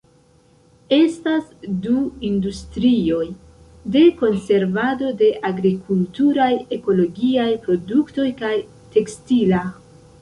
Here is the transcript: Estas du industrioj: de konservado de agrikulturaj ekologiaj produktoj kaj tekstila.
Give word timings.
Estas 0.95 1.51
du 1.83 1.97
industrioj: 2.29 3.27
de 3.97 4.03
konservado 4.23 5.13
de 5.21 5.29
agrikulturaj 5.51 6.51
ekologiaj 6.79 7.49
produktoj 7.69 8.27
kaj 8.43 8.55
tekstila. 8.97 9.63